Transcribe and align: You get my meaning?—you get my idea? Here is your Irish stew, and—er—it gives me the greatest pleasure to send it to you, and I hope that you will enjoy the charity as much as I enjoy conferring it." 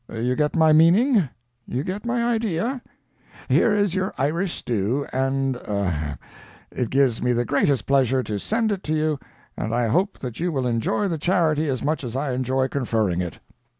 You 0.11 0.33
get 0.35 0.55
my 0.55 0.73
meaning?—you 0.73 1.83
get 1.83 2.07
my 2.07 2.23
idea? 2.23 2.81
Here 3.47 3.71
is 3.71 3.93
your 3.93 4.15
Irish 4.17 4.55
stew, 4.55 5.05
and—er—it 5.13 6.89
gives 6.89 7.21
me 7.21 7.33
the 7.33 7.45
greatest 7.45 7.85
pleasure 7.85 8.23
to 8.23 8.39
send 8.39 8.71
it 8.71 8.81
to 8.85 8.93
you, 8.95 9.19
and 9.55 9.75
I 9.75 9.89
hope 9.89 10.17
that 10.17 10.39
you 10.39 10.51
will 10.51 10.65
enjoy 10.65 11.07
the 11.07 11.19
charity 11.19 11.69
as 11.69 11.83
much 11.83 12.03
as 12.03 12.15
I 12.15 12.33
enjoy 12.33 12.67
conferring 12.67 13.21
it." 13.21 13.37